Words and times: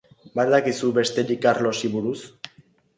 Ba 0.37 0.45
al 0.45 0.55
dakizu 0.55 0.89
besterik 0.97 1.45
Karlosi 1.47 1.95
buruz? 1.97 2.19